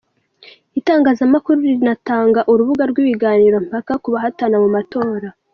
Itangazamakuru 0.79 1.57
rinatanga 1.69 2.39
urubuga 2.51 2.83
rw’ibiganiro 2.91 3.57
mpaka 3.67 3.93
ku 4.03 4.07
bahatana 4.13 4.55
mu 4.63 4.69
matora. 4.75 5.29